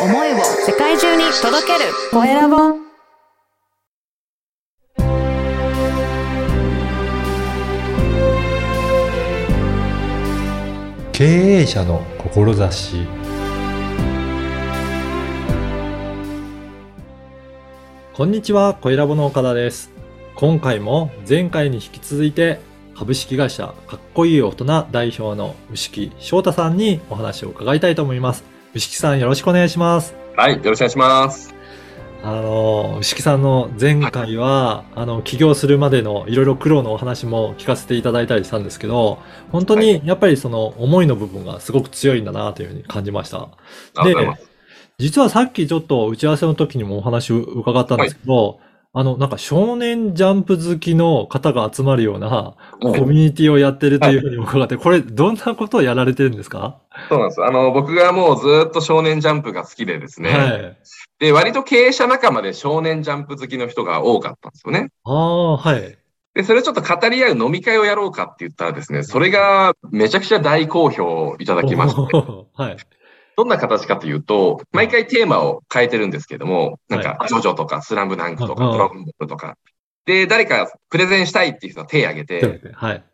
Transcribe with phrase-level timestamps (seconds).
[0.00, 2.56] 思いを世界中に届けるコエラボ
[11.12, 13.08] 経営者の志
[18.14, 19.90] こんにちは、コエラボの岡田です。
[20.36, 22.60] 今回も前回に引き続いて
[22.94, 28.57] 株式会社かっこいい大人代表の牛木翔太さんにお話を伺いたいと思います。
[28.78, 30.14] 牛木さんよろしくお願いします。
[30.36, 31.52] はい、よろしくお願いします。
[32.22, 39.18] あの、牛木さんの前回は、あの、起業するまでのいろいろ苦労のお話も聞かせていただいたりしたんですけど、
[39.50, 43.38] 本当にやっぱりその思いの部分がすごく強いんだなというふうに感じました。
[43.38, 43.50] あり
[43.96, 44.48] がとうございます。
[44.98, 48.60] 実はさっきちょっと打ち合わせの時にもお話を伺ったんですけど、
[48.94, 56.80] あの、なんか少年ジャンプ好きの方が集まるようなコミュニティをやってるというふうに伺って、これどんなことをやられてるんですか？
[57.08, 57.42] そうなんです。
[57.44, 60.30] あの、僕がもうずっと少年ジャンプが好きでですね。
[60.30, 60.78] はい。
[61.18, 64.88] で、割と経営者仲間で少年ジャンプ好きの人が多かったんですよね。
[65.04, 65.98] ああ、はい。
[66.34, 72.00] で、それをちょっと語り合う飲み会をやろうかって言ったらですね、それがめちゃくちゃ大好評いただきまして、
[72.54, 72.76] はい。
[73.38, 79.56] どんな形かというと、毎回テーマを変えてるんですけども、なんはか、ジョジョとか、スラムダンクとか、うんドラゴンボールとか。
[80.06, 83.04] で、誰かプレゼンしたいっていう人は手を挙げて、はい。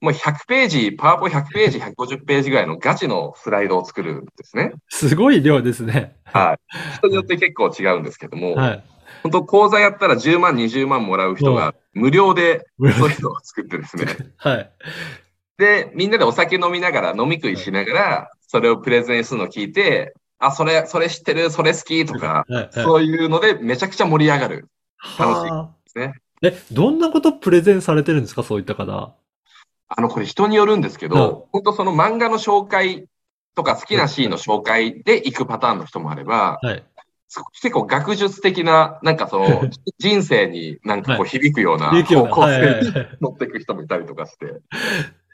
[0.00, 4.72] もう100ページ、パワポ100ページ、150ページぐらいのガチのスライドを作るんですね。
[4.88, 6.14] すごい量ですね。
[6.26, 6.58] はい。
[6.98, 8.84] 人によって結構違うんですけども、はい。
[9.24, 14.06] 本当講座やったら10万、20万もらう人が無料でそういうのを作ってですね。
[14.38, 14.70] はい。
[15.58, 22.62] で、みんなでお酒飲みながら、飲み食いしながら、それをプレゼンするのを聞いて、あ、それ、それ知ってる、それ好きとか、はい。
[22.64, 22.70] はい。
[22.84, 24.68] そういうのでめちゃくちゃ盛り上がる
[25.18, 26.14] 楽しいはですね。
[26.42, 26.46] あ。
[26.48, 29.14] え、どんなことプレゼンされてるんですかそういった方？
[29.88, 33.06] あの、これ人によるんですけうんど、本当その漫画の紹介
[33.54, 36.84] とか好きなシーンの紹介で行くパターンの人もあれば、はい。
[37.54, 44.60] 結構学術的な、なんかその、 人生になんかこう響くような方向性にはい乗っていく人もいたりとかして。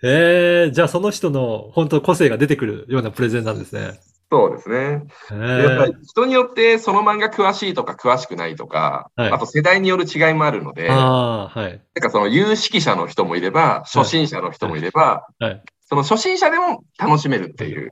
[0.03, 3.99] ええじゃあその人の本当個性が出てくるようなプレゼンなんですね。
[4.31, 5.07] そうですね。
[5.31, 11.81] やっぱえり人によってその漫画詳しいとか詳しくないとか、はいあと世代による違いもあるので、なんああ、はい。
[12.01, 15.63] かその有識者の人もいれば、初心者の人もいれば、はい。
[15.89, 17.91] その初心者でも楽しめるっていう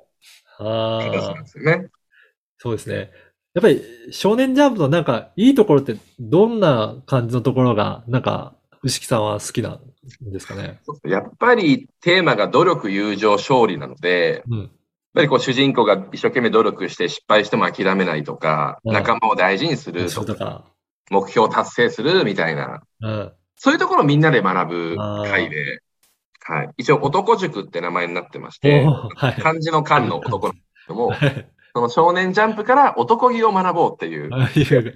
[0.59, 1.89] 形なん、ですよね。
[2.59, 3.11] そうですね。
[3.55, 8.56] やっぱり少年ジャンプのなんかいいところってどんな感じのところがなんか
[8.87, 9.81] 牛木さんは好きなん
[10.21, 10.81] ですかね？
[11.05, 14.59] やっぱりテーマが努力、友情、勝利なので、うん。
[14.61, 14.69] やっ
[15.15, 20.65] ぱりこう主人公が一生懸命努力して失敗しても諦めないとか、うん仲間を大事にするとか、
[21.11, 23.11] 目標を達成するみたいな、ら。
[23.11, 23.33] うん。
[23.57, 25.81] そういうところをみんなで学ぶ会で、
[26.45, 26.71] はい。
[26.77, 29.41] 一応男塾って名前になってまして、はい。
[29.43, 34.33] 漢字の漢の男なんですけども、はいその少年ジャンプから男気を学ぼうっていう。
[34.33, 34.95] ああいう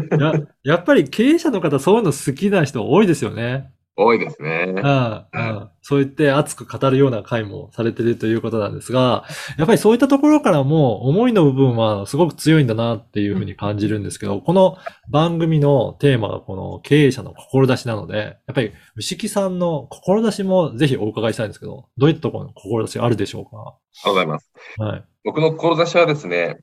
[0.18, 3.70] ややっぱり経営者の方そういうの好きな人多いですよね。
[3.96, 4.66] 多いですね。
[4.68, 9.24] うんうんそう言って熱く語るような回もされてるということなんですが、
[9.58, 14.78] やっぱりそういったところからも思いの部分はすごく強いんだなっていうふうに感じるんですけど、この
[15.10, 23.70] 番組のテーマがこの経営者の志なので、やっぱり牛木さんの志もぜひお伺いしたいんですけど、どういったところの志があるでしょうありが
[24.04, 24.50] とうございます。
[24.78, 25.04] かはい。
[25.22, 26.56] 僕の志はですね、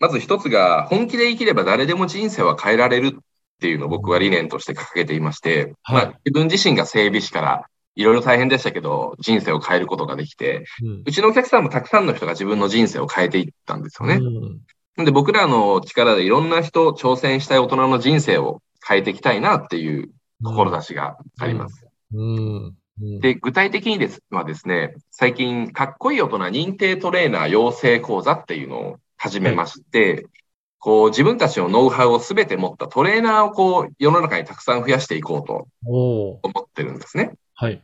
[0.00, 3.18] まず一つが、本気で生きれば誰でも人生は変えられるっ
[3.60, 10.64] ていうのを僕は理念として掲げていまして、はいまあ、自分自身が整備士からいろいろ大変でしたけど、人生を変えることができて、
[11.04, 14.14] うちのお客さんもたくさんの人が自分の人生を変えていったんですよね。
[14.14, 14.60] うん
[14.96, 20.10] なんで僕らの力でいろんな人、挑戦したい大人の人生を変えていきたいなっていう
[20.44, 21.86] 志があります。
[22.12, 22.76] うん。
[23.00, 30.26] うん、で、具体的にですはですね、最近、かっこいい大人認定トレーナー養成講座っていうのを始めまして、
[30.78, 37.32] こう自分たちのノウハウをすべて持ったトレーナーをこう世の中にたくさん増やしていこうと思ってるんですね。
[37.54, 37.82] はい。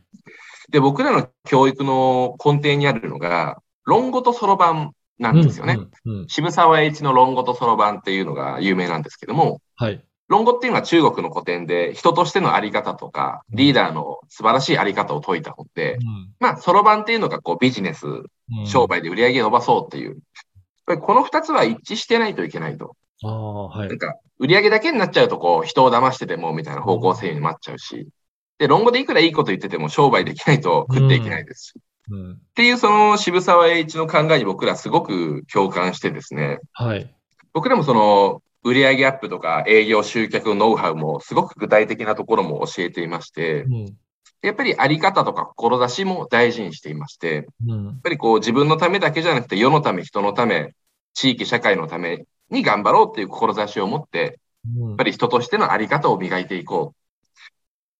[0.71, 5.73] で、僕らの教育の根底にあるのが、論語とそろばんなんですよね。
[5.73, 10.03] うんうんうん渋沢栄一の論語とそろばんっていうのが有名なんですけども、はい。
[10.27, 15.99] 論語っていうのは中国の古典で人としてのあり方とか、リーダーの素晴らしいあり方を説いた本で、
[16.39, 18.25] まあ、そろばんっていうのがこうビジネス、うん
[18.65, 20.19] 商売で売り上げを伸ばそうっていう。
[20.95, 22.95] この二つは一致してないといけないと。
[23.23, 23.97] ああ、はいなん。
[23.97, 28.07] か、売り上げだけになっちゃうと、こう、人を騙してでもみたいな方向性になっちゃうし。
[28.59, 31.73] で、論語でいくらいいこと言ってても商売できないと食っていけないですし。
[31.75, 36.59] うんっていうその渋沢栄一の考えに僕らすごく共感してですね。
[36.71, 37.13] はい。
[37.53, 43.97] 僕らもその、売上アップとか営業集客のノウハウもすごく具体的なところも教えていまして、うん。
[44.41, 50.73] やっぱりあり方とか志も大事にしていまして、うんやっぱりこう自分のためだけじゃなくて世のため、人のため、
[51.13, 56.97] 地域、社会のために頑張ろうっていう志を持って、うんやっぱり人としてのあり方を磨いていこう。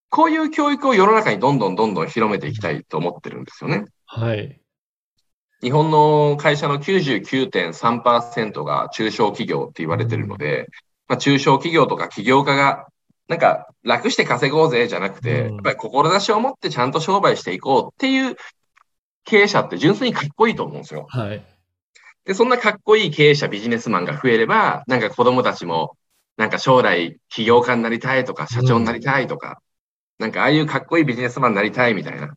[0.10, 3.86] こういう教育を世の中にどんどんどんどん広めていきたいと思ってるんですよね。
[4.06, 4.60] はい。
[5.62, 10.68] 日本の会社の99.3%が中小企業って言われてるので、
[11.08, 12.88] まあ、中小企業とか起業家が、
[13.28, 18.36] なんか楽して稼ごうぜじゃなくて、うんやっぱり志を持ってちゃんと商売していこうっていう
[19.26, 21.06] 経営者って純粋にかっこいいと思うんですよ。
[21.10, 21.44] はい。
[22.26, 25.98] で、そんなかっこいい経営者、ビジネスマンが増えれば、なんか子供たちも、
[26.38, 29.62] なんか将来起業家になりたいとか、社長になりたいとか、
[30.20, 32.34] なんかああいうかっこいいビジネスマンになりたいみたいな、うん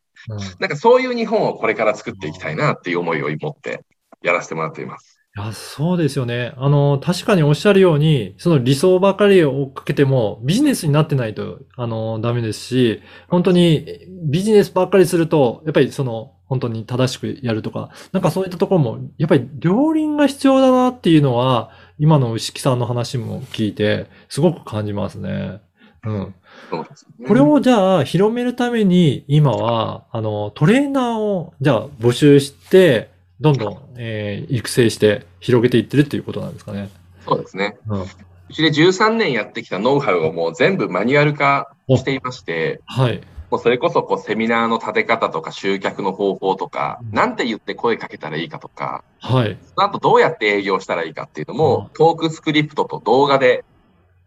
[0.58, 3.84] なんかそういう日本をこれから作っていきたいなっていう思いを持って
[4.22, 5.19] やらせてもらっています。
[5.42, 6.52] いや、そうですよね。
[6.56, 13.86] あの、確かにおっしゃるように、その理想ばかりを追っかけても、ビジネスになってないと、あの、ダメですし、本当に
[14.24, 25.60] ビジネスばっかりすると、やっぱりその、本当に正しくやるとか、なんかそういったところも、やっぱり両輪が必要だなっていうのは、今の牛木さんの話も聞いて、すごく感じますね。
[26.04, 26.34] うん。
[26.70, 33.10] そうですねこれをじゃあ広めるために今は、あの、トレーナーをじゃあ募集して、
[33.40, 36.88] どんどん、えー育成して広げていってるっていうことなんですかね。
[37.26, 37.76] そうですね。
[37.86, 38.02] うん。
[38.02, 38.06] う
[38.52, 43.20] ちで13年やってきたノウハウをもう全部マニュアル化していまして、はい。
[43.50, 49.58] もうそれこそこうセミナーの立て方とか集客の方法とか、うんなんて言って声かけたらいいかとか、はい。
[49.76, 53.64] その後どうやって営業したらいいかっていうのも、トークスクリプトと動画で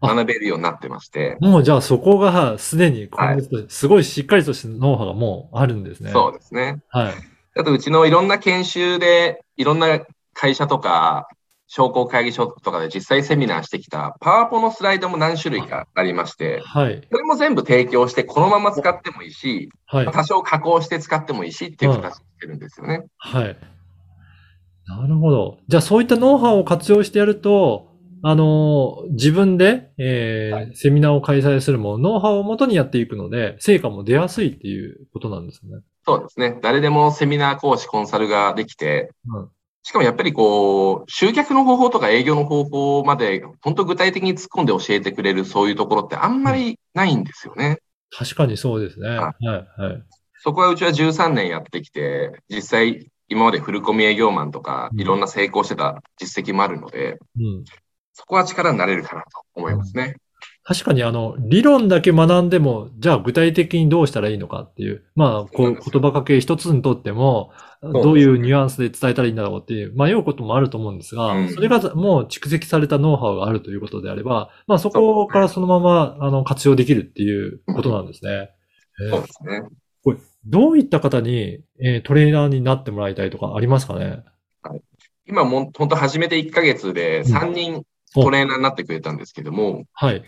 [0.00, 6.12] 学べるようになってまして、もうじゃあそこがすでに今月とすごいしっかりとしたノウハウがもうあるんですね。
[6.12, 6.80] そうですね。
[6.88, 7.14] はい。
[7.56, 10.00] あとうちのいろんな研修で、いろんな
[10.32, 11.28] 会社とか、
[11.66, 17.06] 商工会議所とかで実際セミナーしてきたパワポのスライドも何種類かありまして、はい。
[17.10, 20.06] それも全部提供してこのまま使ってもいいし、はい。
[20.06, 23.04] 多少加工して使ってもいいしっていう形にしてるんですよね。
[23.16, 23.56] はい。
[24.86, 25.58] なるほど。
[25.66, 27.88] じゃあそういったノウハウを活用してやると、
[28.22, 35.78] あのー自分で、えーはセミナーを開催するも、ノウハウをもとにやっていくので、成果も出やすいっていうことなんですね。
[36.04, 36.58] そうですね。
[36.62, 39.48] 誰でもセミナー講師、コンサルができて、うん
[39.86, 47.80] しかもやっぱりこう、集客の方法とか営業の方法まで、本当具体的に突っ込んで教えてくれるそういうところってあんまりないんですよね。
[48.10, 49.08] 確かにそうですね。
[49.10, 49.26] は。
[49.26, 50.02] はいはい。
[50.38, 57.64] そこはうちは13年やってきて、実際今までフルコミ営業マンとかうんいろんな成功してた実績もあるので、うん。
[58.14, 60.16] そこは力になれるかなと思いますね。
[60.66, 67.52] 確かにあの、理論だけ学んでも、じゃあ具体的にどうしたらいいのかっていう、まあ、こう、言葉かけ一つにとっても、
[67.82, 71.48] どういうニュアンスで伝えたらいいんだろうっていう、迷うこともあると思うんですが、うん。
[71.50, 78.50] それがもう蓄積されたノウハウがあるということであれば、まあそこからそのまま、あの、活用できるっていうことなんですね。
[79.02, 79.10] えー。
[79.10, 79.62] そうですね。
[80.46, 84.24] どういった方に、えートレーナーになってもらいたいとかありますかね？
[85.26, 87.84] 今も本当始めて1ヶ月で3人
[88.14, 90.22] トレーナーになってくれたんですけども、はい。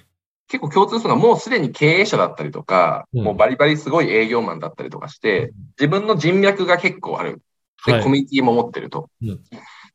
[0.49, 7.43] 結構共通するのがもうすでに経営者だったりとか、うんもうバリバリすごい営業マンだったりとかして、自分の人脈が結構ある。
[7.87, 9.09] で、はいコミュニティも持ってると。
[9.23, 9.41] うん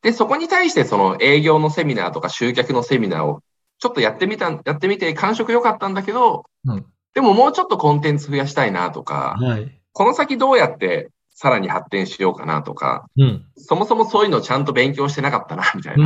[0.02, 3.40] で、そこに対してその営業のセミナーとか集客のセミナーを
[3.78, 6.84] ちょっとやってみた、やってみて感触良かったんだけど、うん
[7.14, 9.80] でももうちょっとコンテンツ増やしたいなとか、はい。
[9.92, 13.44] この先どうやってさらに発展しようかなとか、うん。
[13.56, 16.04] そもそもそういうのちゃんと勉強してなかったな、みたいうな。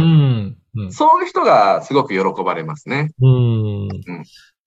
[0.77, 0.83] ん。
[0.85, 0.93] うん。
[0.93, 3.11] そういう人がすごく喜ばれますね。
[3.21, 3.89] うん。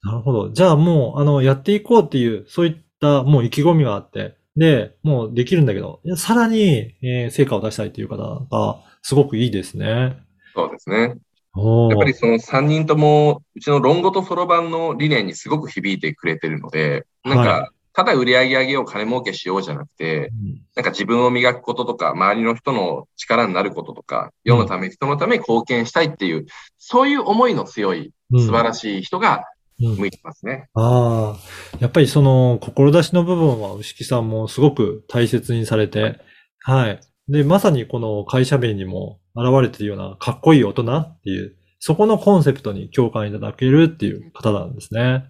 [0.01, 0.49] なるほど。
[0.51, 8.17] じゃあもう、あの、やっていこうっていう、そういったもう意気込みがあって、で、もうできるんだけど、いやさらに、えー成果を出したいっていう方
[8.51, 10.17] が、すごくいいですね。
[10.53, 11.15] そうですね。
[11.55, 26.45] やっぱりその3人とも、うちの論語とそろばんの理念にすごく響いてくれてるので、なんはか、ただ売り上げ上げよう、金儲けしようじゃなくて、うんなんか自分を磨くこととか、周りの人の力になることとか、世のため、人のために貢献したいっていう、
[26.77, 29.43] そういう思いの強い、うん素晴らしい人が
[29.81, 30.69] うん向いてますね。
[30.75, 36.21] ああ、やっぱりその、志の部分は牛木さんもすごく大切にされて、
[36.59, 37.01] はい。
[37.27, 45.25] で、まさにこの会社名にも現れているようなかっこいい大人っていう、そこのコンセプトに共感いただけるっていう方なんですね。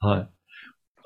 [0.00, 0.33] はい。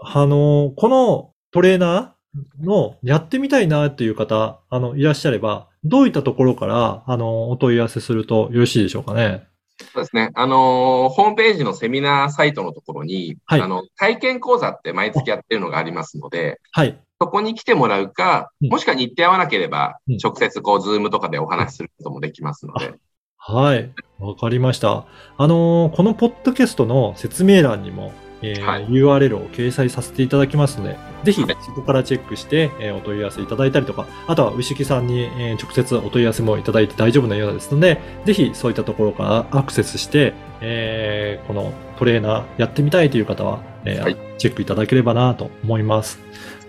[0.01, 9.47] あの、このトレーナーのやってみたいなっていう方、あの、いらっしゃれば、どういったところから、あの、お問い合わせするとよろしいでしょうかね？
[9.81, 10.31] そうですね。
[10.35, 16.99] あのーホームページのセミナーサイトのところに、はいあの、体験講座って毎月やってるのがありますので、はい。
[17.21, 22.95] そこに来てもらうか、うんもしくは日程合わなければうん、直接こう、ズームとかでお話しすることもできますので、
[23.37, 23.93] はい。
[24.19, 25.07] わかりました。
[25.37, 46.21] あのーこのポッドキャストの説明欄にも、えーはい URL を掲載させていただきますので、ぜひはいそこからチェックして、えーお問い合わせいただいたりとか、あとは牛木さんに、えー直接お問い合わせもいただいて大丈夫なようですので、ぜひそういったところからアクセスして、えーこのトレーナーやってみたいという方は、えーはいチェックいただければなと思います。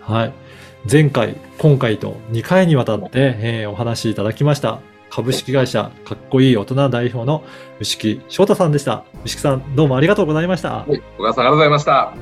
[0.02, 0.34] はい。
[0.92, 4.80] 前回、今回と2回にわたって、えーお話しいただきました。
[5.10, 7.44] 株式会社かっこいい大人代表の
[7.80, 9.04] 牛木翔太さんでした。
[9.26, 10.86] 牛木さん、どうもありがとうございました。
[10.86, 11.02] はい。
[11.18, 12.14] 小川さん、ありがとうございました。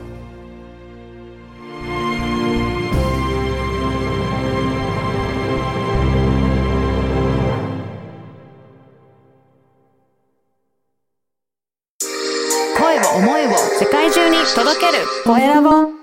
[12.78, 15.97] 声を思いを世界中に届けるコエラボ